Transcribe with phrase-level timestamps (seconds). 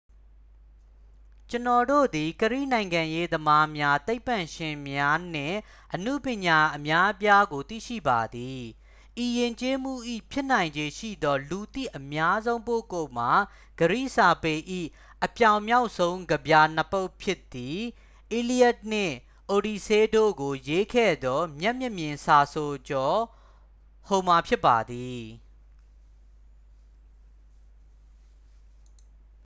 [1.49, 5.57] ကျွန်ုပ်တို့သည် ဂရိနိုင်ငံရေးသမားများ သိပ္ပံပညာရှင်များ နှင့်
[5.95, 8.61] အနုပညာရှင်အများအပြားကို သိရှိပါသည်
[9.23, 9.93] ဤယဉ်ကျေးမှု၏
[10.31, 13.31] ဖြစ်နိုင်ခြေရှိသော လူသိအများဆုံးပုဂ္ဂိုလ်မှာ
[13.79, 14.53] ဂရိစာပေ၏
[15.25, 17.81] အပြောင်မြောက်ဆုံးကဗျာနှစ် ပုဒ်ဖြစ်သည့်
[18.39, 19.15] iliad နှင့်
[19.55, 23.19] odyssey တို့ကိုရေးစပ်ခဲ့သော မျက်မမြင်စာဆိုကျော်
[24.09, 25.23] homer ဖြစ်ပါသည်